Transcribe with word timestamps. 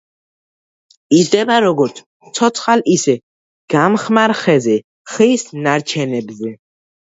იზრდება 1.17 1.57
როგორც 1.65 2.01
ცოცხალ, 2.41 2.83
ისე 2.95 3.17
გამხმარ 3.77 4.37
ხეზე, 4.43 4.81
ხის 5.15 5.49
ნარჩენებზე. 5.65 6.57